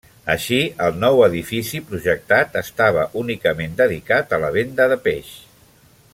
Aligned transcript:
Així, 0.33 0.57
el 0.85 0.95
nou 1.03 1.19
edifici 1.25 1.81
projectat 1.91 2.57
estava 2.63 3.05
únicament 3.25 3.79
dedicat 3.83 4.35
a 4.39 4.41
la 4.47 4.51
venda 4.57 4.89
de 4.95 4.99
peix. 5.07 5.33